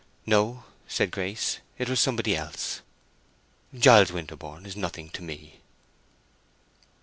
[0.25, 1.59] "No," said Grace.
[1.77, 2.81] "It was somebody else.
[3.77, 5.59] Giles Winterborne is nothing to me."